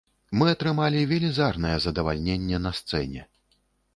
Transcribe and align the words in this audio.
Мы 0.41 0.45
атрымалі 0.53 1.01
велізарнае 1.11 1.75
задавальненне 1.85 2.57
на 2.65 2.71
сцэне. 2.79 3.21